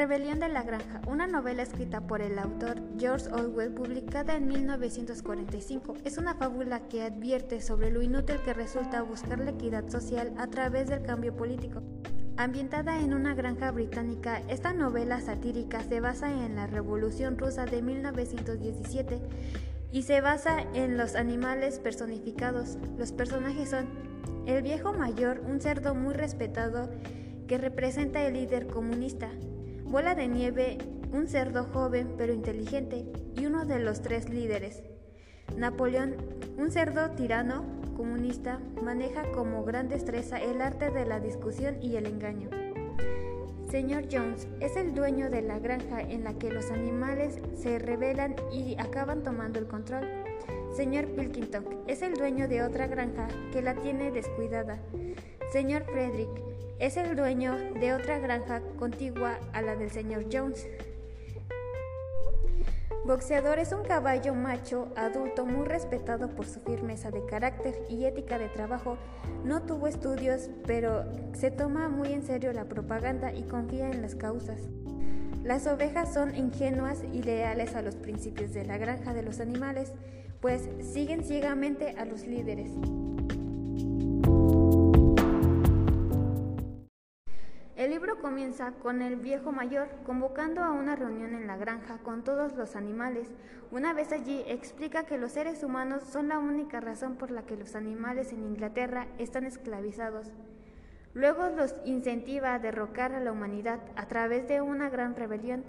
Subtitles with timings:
[0.00, 5.92] Rebelión de la Granja, una novela escrita por el autor George Orwell publicada en 1945,
[6.06, 10.46] es una fábula que advierte sobre lo inútil que resulta buscar la equidad social a
[10.46, 11.82] través del cambio político.
[12.38, 17.82] Ambientada en una granja británica, esta novela satírica se basa en la Revolución Rusa de
[17.82, 19.20] 1917
[19.92, 22.78] y se basa en los animales personificados.
[22.96, 23.84] Los personajes son
[24.46, 26.88] el viejo mayor, un cerdo muy respetado
[27.46, 29.28] que representa el líder comunista,
[29.90, 30.78] Bola de Nieve,
[31.12, 34.84] un cerdo joven pero inteligente y uno de los tres líderes.
[35.56, 36.14] Napoleón,
[36.58, 37.64] un cerdo tirano
[37.96, 42.50] comunista, maneja como gran destreza el arte de la discusión y el engaño.
[43.68, 48.36] Señor Jones es el dueño de la granja en la que los animales se rebelan
[48.52, 50.06] y acaban tomando el control.
[50.72, 54.78] Señor Pilkington es el dueño de otra granja que la tiene descuidada.
[55.50, 56.49] Señor Frederick
[56.80, 60.66] es el dueño de otra granja contigua a la del señor Jones.
[63.04, 68.38] Boxeador es un caballo macho adulto muy respetado por su firmeza de carácter y ética
[68.38, 68.96] de trabajo.
[69.44, 71.04] No tuvo estudios, pero
[71.34, 74.60] se toma muy en serio la propaganda y confía en las causas.
[75.44, 79.92] Las ovejas son ingenuas y leales a los principios de la granja de los animales,
[80.40, 82.70] pues siguen ciegamente a los líderes.
[88.30, 92.76] Comienza con el viejo mayor convocando a una reunión en la granja con todos los
[92.76, 93.26] animales.
[93.72, 97.56] Una vez allí explica que los seres humanos son la única razón por la que
[97.56, 100.28] los animales en Inglaterra están esclavizados.
[101.12, 105.64] Luego los incentiva a derrocar a la humanidad a través de una gran rebelión.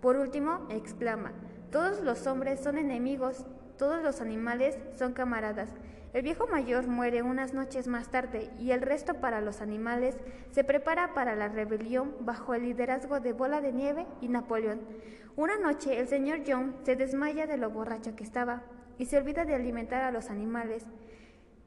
[0.00, 1.32] Por último, exclama,
[1.72, 3.44] todos los hombres son enemigos,
[3.76, 5.70] todos los animales son camaradas.
[6.12, 10.16] El viejo mayor muere unas noches más tarde y el resto para los animales
[10.52, 14.80] se prepara para la rebelión bajo el liderazgo de Bola de Nieve y Napoleón.
[15.34, 18.62] Una noche el señor John se desmaya de lo borracho que estaba
[18.96, 20.86] y se olvida de alimentar a los animales.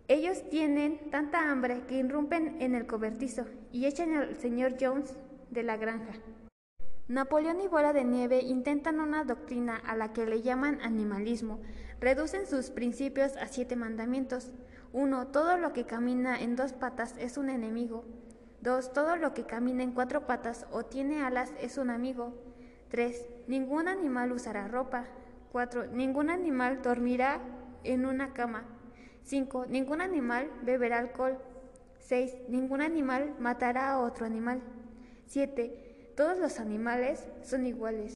[0.08, 5.14] Ellos tienen tanta hambre que irrumpen en el cobertizo y echan al señor Jones
[5.50, 6.14] de la granja.
[7.08, 11.62] Napoleón y Bola de Nieve intentan una doctrina a la que le llaman animalismo.
[12.02, 14.52] Reducen sus principios a siete mandamientos.
[14.92, 15.28] 1.
[15.28, 18.04] Todo lo que camina en dos patas es un enemigo.
[18.60, 18.92] 2.
[18.92, 22.34] Todo lo que camina en cuatro patas o tiene alas es un amigo.
[22.90, 23.26] 3.
[23.48, 25.06] Ningún animal usará ropa.
[25.54, 25.88] 4.
[25.88, 27.40] Ningún animal dormirá
[27.86, 28.66] en una cama.
[29.24, 29.68] 5.
[29.68, 31.38] Ningún animal beberá alcohol.
[32.00, 32.36] 6.
[32.50, 34.62] Ningún animal matará a otro animal.
[35.28, 35.87] 7.
[36.18, 38.16] Todos los animales son iguales.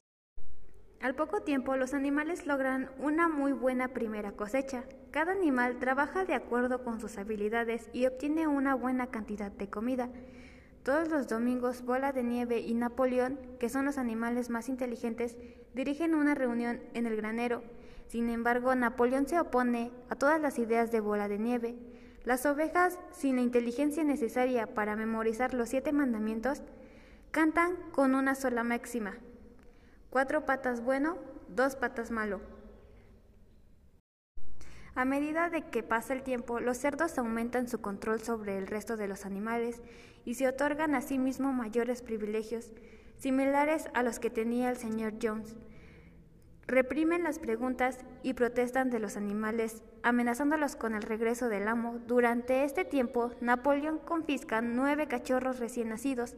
[1.02, 4.86] Al poco tiempo los animales logran una muy buena primera cosecha.
[5.12, 10.10] Cada animal trabaja de acuerdo con sus habilidades y obtiene una buena cantidad de comida.
[10.82, 15.38] Todos los domingos Bola de Nieve y Napoleón, que son los animales más inteligentes,
[15.76, 17.62] dirigen una reunión en el granero.
[18.08, 21.76] Sin embargo, Napoleón se opone a todas las ideas de Bola de Nieve.
[22.24, 26.64] Las ovejas, sin la inteligencia necesaria para memorizar los siete mandamientos,
[27.32, 29.16] Cantan con una sola máxima.
[30.10, 32.42] Cuatro patas bueno, dos patas malo.
[34.96, 38.98] A medida de que pasa el tiempo, los cerdos aumentan su control sobre el resto
[38.98, 39.82] de los animales
[40.26, 42.74] y se otorgan a sí mismo mayores privilegios,
[43.16, 45.56] similares a los que tenía el señor Jones.
[46.68, 52.00] Reprimen las preguntas y protestan de los animales, amenazándolos con el regreso del amo.
[52.08, 56.36] Durante este tiempo, Napoleón confisca nueve cachorros recién nacidos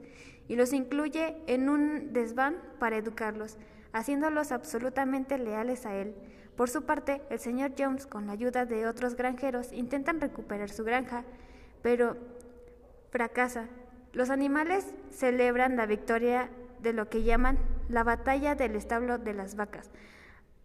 [0.47, 3.57] y los incluye en un desván para educarlos,
[3.91, 6.15] haciéndolos absolutamente leales a él.
[6.55, 10.83] Por su parte, el señor Jones, con la ayuda de otros granjeros, intentan recuperar su
[10.83, 11.23] granja,
[11.81, 12.17] pero
[13.09, 13.67] fracasa.
[14.11, 16.49] Los animales celebran la victoria
[16.81, 17.57] de lo que llaman
[17.89, 19.89] la batalla del establo de las vacas.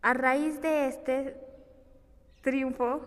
[0.02, 1.36] A raíz de este
[2.42, 3.00] triunfo,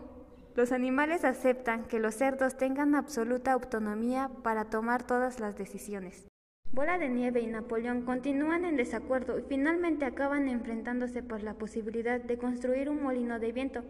[0.56, 6.31] los animales aceptan que los cerdos tengan absoluta autonomía para tomar todas las decisiones.
[6.74, 12.22] Bola de Nieve y Napoleón continúan en desacuerdo y finalmente acaban enfrentándose por la posibilidad
[12.22, 13.84] de construir un molino de viento.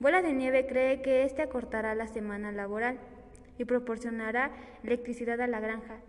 [0.00, 2.98] Bola de Nieve cree que este acortará la semana laboral
[3.56, 4.50] y proporcionará
[4.82, 6.00] electricidad a la granja.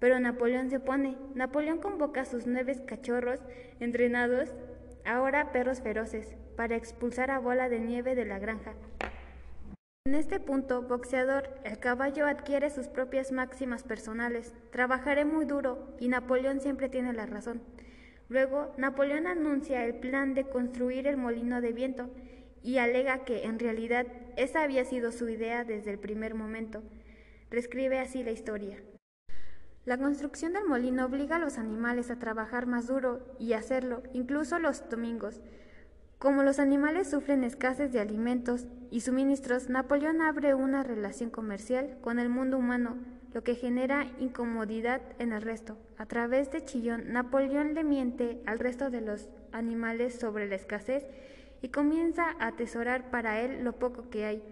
[0.00, 1.16] Pero Napoleón se opone.
[1.36, 3.40] Napoleón convoca a sus nueve cachorros
[3.78, 4.52] entrenados
[5.04, 8.74] ahora perros feroces, para expulsar a Bola de Nieve de la granja.
[10.08, 14.54] En este punto, boxeador, el caballo adquiere sus propias máximas personales.
[14.70, 17.60] Trabajaré muy duro y Napoleón siempre tiene la razón.
[18.30, 22.08] Luego, Napoleón anuncia el plan de construir el molino de viento
[22.62, 24.06] y alega que, en realidad,
[24.38, 26.82] esa había sido su idea desde el primer momento.
[27.50, 28.78] Reescribe así la historia.
[29.84, 34.58] La construcción del molino obliga a los animales a trabajar más duro y hacerlo, incluso
[34.58, 35.42] los domingos.
[36.18, 42.18] Como los animales sufren escasez de alimentos y suministros, Napoleón abre una relación comercial con
[42.18, 42.96] el mundo humano,
[43.32, 45.78] lo que genera incomodidad en el resto.
[45.96, 51.06] A través de Chillón, Napoleón le miente al resto de los animales sobre la escasez
[51.62, 54.42] y comienza a atesorar para él lo poco que hay.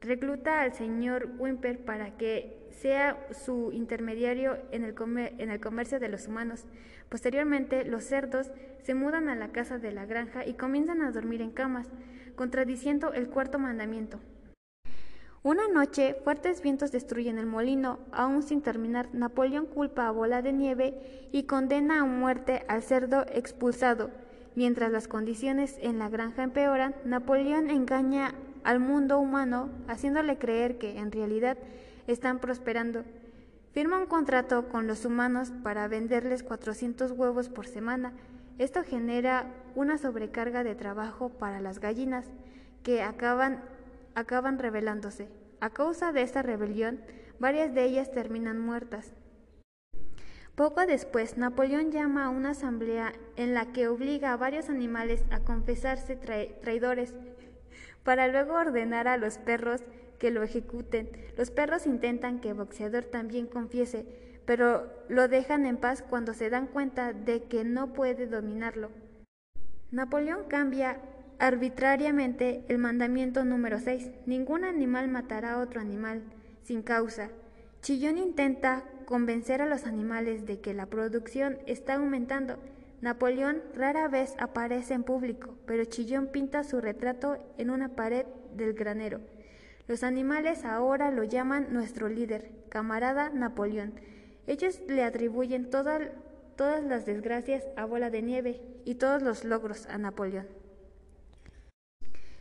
[0.00, 6.64] Recluta al señor Wimper para que sea su intermediario en el, comercio de los humanos.
[7.08, 8.50] Posteriormente, los cerdos
[8.82, 11.88] se mudan a la casa de la granja y comienzan a dormir en camas,
[12.36, 14.20] contradiciendo el cuarto mandamiento.
[15.42, 17.98] Una noche, fuertes vientos destruyen el molino.
[18.12, 23.26] Aún sin terminar, Napoleón culpa a Bola de Nieve y condena a muerte al cerdo
[23.30, 24.10] expulsado.
[24.54, 30.98] Mientras las condiciones en la granja empeoran, Napoleón engaña al mundo humano haciéndole creer que,
[30.98, 31.58] en realidad,
[32.06, 33.04] están prosperando.
[33.72, 38.12] Firma un contrato con los humanos para venderles 400 huevos por semana.
[38.58, 42.26] Esto genera una sobrecarga de trabajo para las gallinas,
[42.84, 43.64] que acaban,
[44.14, 45.28] acaban rebelándose.
[45.60, 47.00] A causa de esta rebelión,
[47.40, 49.12] varias de ellas terminan muertas.
[50.54, 55.40] Poco después, Napoleón llama a una asamblea en la que obliga a varios animales a
[55.40, 57.12] confesarse traidores,
[58.04, 59.82] para luego ordenar a los perros
[60.24, 61.10] que lo ejecuten.
[61.36, 64.06] Los perros intentan que Boxeador también confiese,
[64.46, 68.88] pero lo dejan en paz cuando se dan cuenta de que no puede dominarlo.
[69.90, 70.98] Napoleón cambia
[71.38, 74.12] arbitrariamente el mandamiento número 6.
[74.24, 76.22] Ningún animal matará a otro animal
[76.62, 77.28] sin causa.
[77.82, 82.56] Chillón intenta convencer a los animales de que la producción está aumentando.
[83.02, 88.24] Napoleón rara vez aparece en público, pero Chillón pinta su retrato en una pared
[88.56, 89.20] del granero.
[89.86, 93.94] Los animales ahora lo llaman nuestro líder, camarada Napoleón.
[94.46, 99.98] Ellos le atribuyen todas las desgracias a Bola de Nieve y todos los logros a
[99.98, 100.46] Napoleón.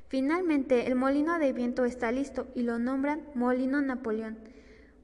[0.07, 4.37] Finalmente, el molino de viento está listo y lo nombran Molino Napoleón.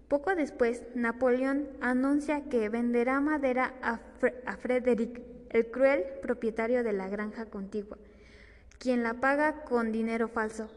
[0.08, 4.00] Poco después, Napoleón anuncia que venderá madera a,
[4.58, 7.98] Frederick, el cruel propietario de la granja contigua,
[8.78, 10.70] quien la paga con dinero falso.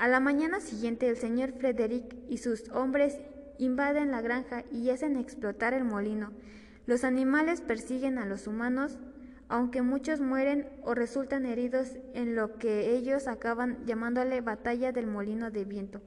[0.00, 3.20] A la mañana siguiente el señor Frederick y sus hombres
[3.58, 6.32] invaden la granja y hacen explotar el molino.
[6.86, 8.98] Los animales persiguen a los humanos,
[9.50, 15.50] aunque muchos mueren o resultan heridos en lo que ellos acaban llamándole batalla del molino
[15.50, 16.00] de viento.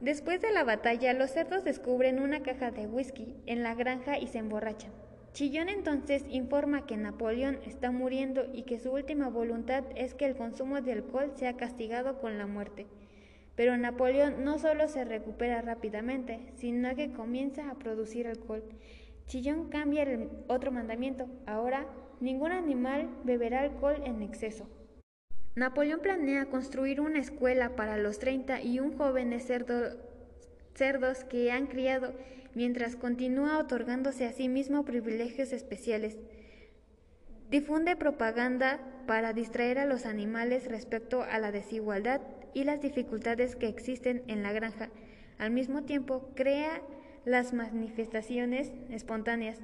[0.00, 4.26] Después de la batalla, los cerdos descubren una caja de whisky en la granja y
[4.26, 4.90] se emborrachan.
[5.32, 10.36] Chillón entonces informa que Napoleón está muriendo y que su última voluntad es que el
[10.36, 12.86] consumo de alcohol sea castigado con la muerte.
[13.56, 18.62] Pero Napoleón no solo se recupera rápidamente, sino que comienza a producir alcohol.
[19.26, 21.26] Chillón cambia el otro mandamiento.
[21.46, 21.86] Ahora,
[22.20, 24.68] ningún animal beberá alcohol en exceso.
[25.54, 29.96] Napoleón planea construir una escuela para los 30 y un joven cerdo,
[30.74, 32.12] cerdos que han criado
[32.54, 36.18] mientras continúa otorgándose a sí mismo privilegios especiales.
[37.50, 42.20] Difunde propaganda para distraer a los animales respecto a la desigualdad
[42.54, 44.90] y las dificultades que existen en la granja.
[45.38, 46.82] Al mismo tiempo, crea
[47.24, 49.58] las manifestaciones espontáneas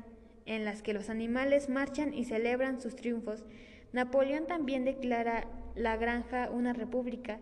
[0.46, 3.44] en las que los animales marchan y celebran sus triunfos.
[3.92, 7.38] Napoleón también declara la granja una república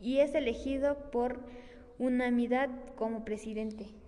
[0.00, 1.40] y es elegido por
[1.98, 3.99] unanimidad como presidente.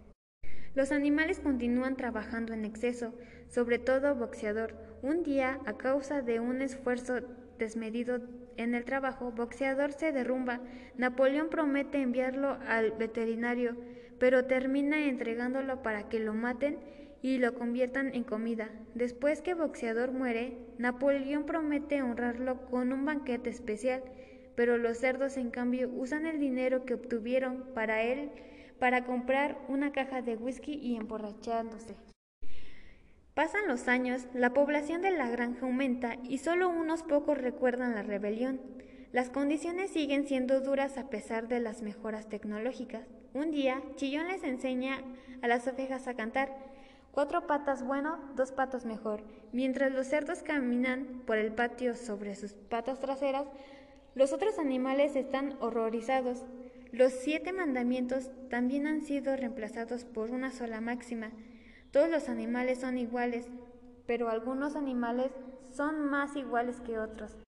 [0.74, 3.12] Los animales continúan trabajando en exceso,
[3.48, 4.74] sobre todo boxeador.
[5.02, 7.20] Un día, a causa de un esfuerzo
[7.58, 8.20] desmedido
[8.56, 10.60] en el trabajo, boxeador se derrumba.
[10.96, 13.76] Napoleón promete enviarlo al veterinario,
[14.18, 16.78] pero termina entregándolo para que lo maten
[17.20, 18.70] y lo conviertan en comida.
[18.94, 24.02] Después que boxeador muere, Napoleón promete honrarlo con un banquete especial,
[24.54, 28.30] pero los cerdos en cambio usan el dinero que obtuvieron para él
[28.82, 31.94] para comprar una caja de whisky y emborrachándose.
[33.32, 38.02] Pasan los años, la población de la granja aumenta y solo unos pocos recuerdan la
[38.02, 38.60] rebelión.
[39.12, 43.06] Las condiciones siguen siendo duras a pesar de las mejoras tecnológicas.
[43.34, 44.98] Un día, Chillón les enseña
[45.42, 46.52] a las ovejas a cantar.
[47.12, 49.22] Cuatro patas bueno, dos patas mejor.
[49.52, 53.46] Mientras los cerdos caminan por el patio sobre sus patas traseras,
[54.16, 56.44] los otros animales están horrorizados.
[56.92, 61.30] Los siete mandamientos también han sido reemplazados por una sola máxima.
[61.90, 63.46] Todos los animales son iguales,
[64.06, 65.30] pero algunos animales
[65.74, 67.38] son más iguales que otros.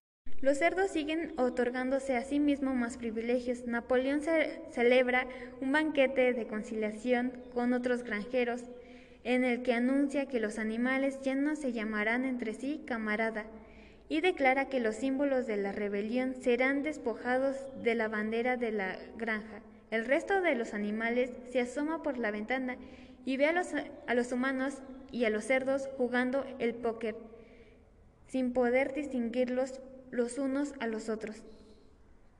[0.40, 3.66] Los cerdos siguen otorgándose a sí mismos más privilegios.
[3.66, 4.22] Napoleón
[4.70, 5.26] celebra
[5.60, 8.62] un banquete de conciliación con otros granjeros.
[9.24, 13.46] en el que anuncia que los animales ya no se llamarán entre sí camarada,
[14.08, 18.98] y declara que los símbolos de la rebelión serán despojados de la bandera de la
[19.16, 19.62] granja.
[19.90, 22.76] El resto de los animales se asoma por la ventana
[23.24, 23.68] y ve a los,
[24.06, 24.74] a los humanos
[25.10, 27.16] y a los cerdos jugando el póker,
[28.26, 29.80] sin poder distinguirlos
[30.10, 31.42] los unos a los otros.